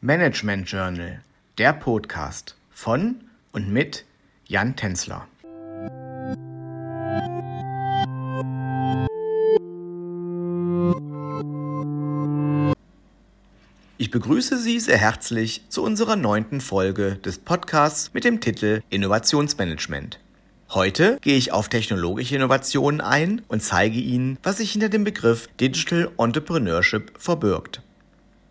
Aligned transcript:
Management 0.00 0.70
Journal, 0.70 1.22
der 1.58 1.72
Podcast 1.72 2.54
von 2.70 3.16
und 3.50 3.68
mit 3.72 4.04
Jan 4.46 4.76
Tenzler. 4.76 5.26
Ich 13.96 14.12
begrüße 14.12 14.56
Sie 14.58 14.78
sehr 14.78 14.98
herzlich 14.98 15.62
zu 15.68 15.82
unserer 15.82 16.14
neunten 16.14 16.60
Folge 16.60 17.16
des 17.16 17.38
Podcasts 17.38 18.14
mit 18.14 18.22
dem 18.22 18.40
Titel 18.40 18.82
Innovationsmanagement. 18.90 20.20
Heute 20.70 21.18
gehe 21.22 21.36
ich 21.36 21.50
auf 21.50 21.68
technologische 21.68 22.36
Innovationen 22.36 23.00
ein 23.00 23.42
und 23.48 23.64
zeige 23.64 23.98
Ihnen, 23.98 24.38
was 24.44 24.58
sich 24.58 24.70
hinter 24.70 24.90
dem 24.90 25.02
Begriff 25.02 25.48
Digital 25.58 26.12
Entrepreneurship 26.18 27.18
verbirgt. 27.18 27.82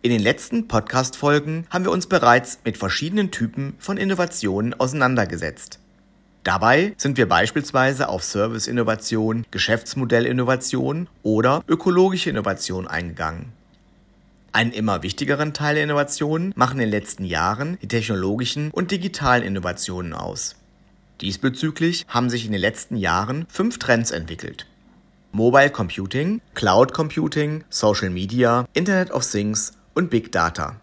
In 0.00 0.12
den 0.12 0.22
letzten 0.22 0.68
Podcast-Folgen 0.68 1.66
haben 1.70 1.84
wir 1.84 1.90
uns 1.90 2.06
bereits 2.06 2.60
mit 2.64 2.78
verschiedenen 2.78 3.32
Typen 3.32 3.74
von 3.80 3.96
Innovationen 3.96 4.78
auseinandergesetzt. 4.78 5.80
Dabei 6.44 6.94
sind 6.96 7.16
wir 7.16 7.28
beispielsweise 7.28 8.08
auf 8.08 8.22
Service-Innovation, 8.22 9.44
Geschäftsmodellinnovation 9.50 11.08
oder 11.24 11.64
ökologische 11.66 12.30
Innovation 12.30 12.86
eingegangen. 12.86 13.46
Einen 14.52 14.70
immer 14.70 15.02
wichtigeren 15.02 15.52
Teil 15.52 15.74
der 15.74 15.84
Innovationen 15.84 16.52
machen 16.54 16.78
in 16.78 16.86
den 16.86 16.90
letzten 16.90 17.24
Jahren 17.24 17.76
die 17.82 17.88
technologischen 17.88 18.70
und 18.70 18.92
digitalen 18.92 19.42
Innovationen 19.42 20.14
aus. 20.14 20.54
Diesbezüglich 21.20 22.06
haben 22.06 22.30
sich 22.30 22.46
in 22.46 22.52
den 22.52 22.60
letzten 22.60 22.96
Jahren 22.96 23.46
fünf 23.48 23.80
Trends 23.80 24.12
entwickelt. 24.12 24.66
Mobile 25.32 25.70
Computing, 25.70 26.40
Cloud 26.54 26.94
Computing, 26.94 27.64
Social 27.68 28.10
Media, 28.10 28.64
Internet 28.72 29.10
of 29.10 29.28
Things 29.28 29.72
und 29.98 30.10
Big 30.10 30.30
Data. 30.30 30.76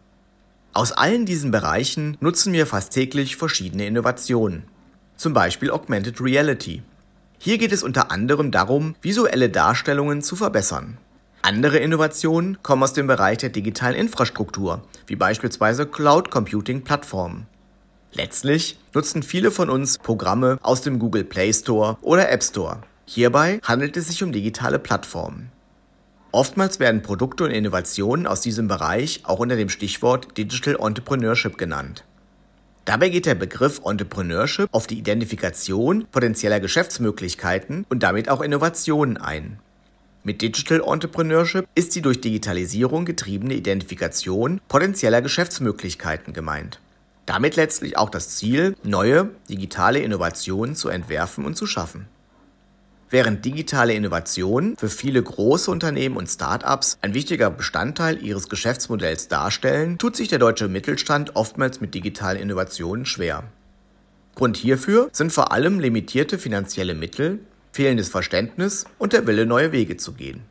Aus 0.74 0.92
allen 0.92 1.26
diesen 1.26 1.50
Bereichen 1.50 2.18
nutzen 2.20 2.52
wir 2.52 2.68
fast 2.68 2.92
täglich 2.92 3.38
verschiedene 3.38 3.88
Innovationen. 3.88 4.66
Zum 5.16 5.34
Beispiel 5.34 5.72
Augmented 5.72 6.20
Reality. 6.20 6.84
Hier 7.39 7.58
geht 7.58 7.72
es 7.72 7.81
unter 7.81 8.12
anderem 8.12 8.52
darum, 8.52 8.95
visuelle 9.02 9.50
Darstellungen 9.50 10.22
zu 10.22 10.36
verbessern. 10.36 10.98
Andere 11.42 11.78
Innovationen 11.78 12.62
kommen 12.62 12.84
aus 12.84 12.92
dem 12.92 13.08
Bereich 13.08 13.38
der 13.38 13.52
digitalen 13.52 13.95
Infrastruktur, 13.95 14.84
wie 15.08 15.16
beispielsweise 15.16 15.86
Cloud 15.86 16.30
Computing 16.30 16.84
Plattformen. 16.84 17.48
Letztlich 18.11 18.78
nutzen 18.94 19.23
viele 19.23 19.50
von 19.50 19.70
uns 19.70 19.98
Programme 19.98 20.59
aus 20.61 20.82
dem 20.82 21.00
Google 21.00 21.23
Play 21.23 21.54
Store 21.54 21.98
oder 22.02 22.30
App 22.30 22.44
Store. 22.44 22.82
Hierbei 23.06 23.61
handelt 23.64 23.95
es 23.95 24.08
sich 24.08 24.23
um 24.23 24.34
digitale 24.34 24.78
Plattformen. 24.78 25.52
Oftmals 26.36 26.81
werden 26.81 27.02
Produkte 27.02 27.45
und 27.45 27.52
Innovationen 27.52 28.28
aus 28.28 28.41
diesem 28.41 28.67
Bereich 28.67 29.22
auch 29.23 29.39
unter 29.39 29.55
dem 29.55 29.69
Stichwort 29.69 30.38
Digital 30.38 30.75
Entrepreneurship 30.81 31.58
genannt. 31.58 32.03
Dabei 32.83 33.08
geht 33.08 33.25
der 33.25 33.36
Begriff 33.36 33.80
Entrepreneurship 33.86 34.67
auf 34.73 34.86
die 34.86 34.97
Identifikation 34.97 36.08
potenzieller 36.11 36.59
Geschäftsmöglichkeiten 36.59 37.86
und 37.88 38.03
damit 38.03 38.27
auch 38.27 38.42
Innovationen 38.42 39.16
ein. 39.16 39.59
Mit 40.25 40.42
Digital 40.42 40.83
Entrepreneurship 40.86 41.69
ist 41.73 41.95
die 41.95 42.02
durch 42.02 42.19
Digitalisierung 42.19 43.05
getriebene 43.05 43.53
Identifikation 43.53 44.59
potenzieller 44.67 45.22
Geschäftsmöglichkeiten 45.22 46.33
gemeint. 46.33 46.81
Damit 47.25 47.55
letztlich 47.55 47.97
auch 47.97 48.09
das 48.09 48.36
Ziel, 48.36 48.75
neue 48.83 49.30
digitale 49.47 49.99
Innovationen 49.99 50.75
zu 50.75 50.89
entwerfen 50.89 51.45
und 51.45 51.55
zu 51.55 51.66
schaffen. 51.66 52.08
Während 53.09 53.45
digitale 53.45 53.94
Innovationen 53.94 54.75
für 54.78 54.89
viele 54.89 55.22
große 55.22 55.70
Unternehmen 55.70 56.17
und 56.17 56.28
Start-ups 56.28 56.98
ein 57.02 57.14
wichtiger 57.14 57.52
Bestandteil 57.52 58.22
ihres 58.23 58.50
Geschäftsmodells 58.50 59.28
darstellen, 59.28 59.98
tut 60.00 60.16
sich 60.16 60.28
der 60.28 60.39
deutsche 60.39 60.67
Mittelstand 60.67 61.36
oftmals 61.36 61.81
mit 61.81 61.94
digitalen 61.94 62.39
Innovationen 62.39 63.06
schwer. 63.06 63.44
Grund 64.33 64.58
hierfür 64.58 65.09
sind 65.11 65.31
vor 65.31 65.52
allem 65.52 65.80
limitierte 65.80 66.39
finanzielle 66.39 66.95
Mittel, 66.95 67.39
fehlendes 67.72 68.09
Verständnis 68.09 68.86
und 68.98 69.14
der 69.14 69.27
Wille, 69.27 69.45
neue 69.45 69.72
Wege 69.72 69.98
zu 69.98 70.14
gehen. 70.14 70.42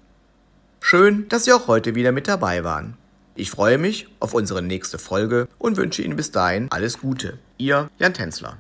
Schön, 0.80 1.28
dass 1.28 1.44
Sie 1.44 1.52
auch 1.52 1.66
heute 1.66 1.94
wieder 1.94 2.12
mit 2.12 2.28
dabei 2.28 2.62
waren. 2.62 2.96
Ich 3.34 3.50
freue 3.50 3.78
mich 3.78 4.06
auf 4.20 4.32
unsere 4.32 4.62
nächste 4.62 4.98
Folge 4.98 5.48
und 5.58 5.76
wünsche 5.76 6.02
Ihnen 6.02 6.16
bis 6.16 6.30
dahin 6.30 6.68
alles 6.70 7.00
Gute. 7.00 7.38
Ihr 7.58 7.90
Jan 7.98 8.14
Tänzler. 8.14 8.58